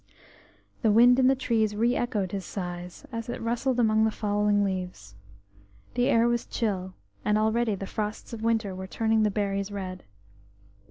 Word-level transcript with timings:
The 0.81 0.89
wind 0.91 1.19
in 1.19 1.27
the 1.27 1.35
trees 1.35 1.75
re 1.75 1.95
echoed 1.95 2.31
his 2.31 2.43
sighs, 2.43 3.05
as 3.11 3.29
it 3.29 3.39
rustled 3.39 3.79
amongst 3.79 4.05
the 4.05 4.17
fallen 4.19 4.63
leaves. 4.63 5.13
The 5.93 6.07
air 6.07 6.27
was 6.27 6.47
chill, 6.47 6.95
and 7.23 7.37
already 7.37 7.75
the 7.75 7.85
frosts 7.85 8.33
of 8.33 8.41
winter 8.41 8.73
were 8.73 8.87
turning 8.87 9.21
the 9.21 9.29
berries 9.29 9.69
red. 9.69 10.03